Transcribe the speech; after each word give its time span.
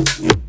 Yeah. 0.00 0.40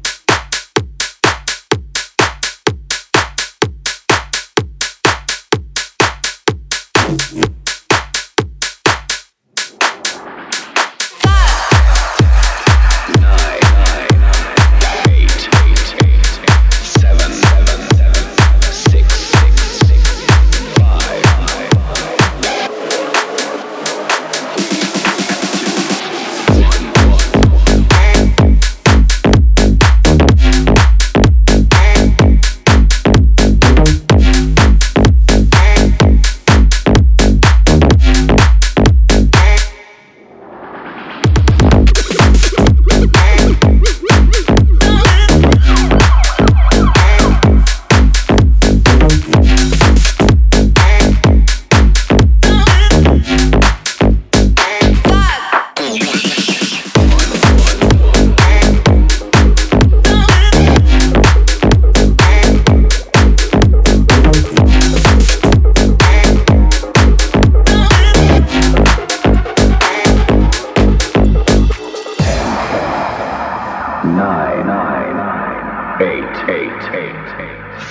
nine, 74.15 74.65
nine, 74.67 75.15
nine, 75.15 76.01
eight, 76.01 76.49
eight, 76.49 76.83
eight, 76.95 77.21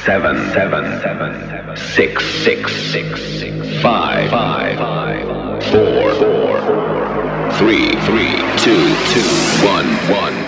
seven, 0.04 0.36
seven, 0.52 1.00
seven, 1.00 1.76
six, 1.76 2.24
six, 2.44 2.72
six, 2.92 3.22
six, 3.22 3.82
five, 3.82 4.30
five, 4.30 4.78
five, 4.78 5.24
four, 5.64 6.14
four, 6.14 7.52
three, 7.58 7.88
three, 8.06 8.36
two, 8.58 8.94
two, 9.12 9.66
one, 9.66 9.86
one. 10.10 10.39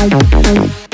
I 0.00 0.08
don't. 0.08 0.87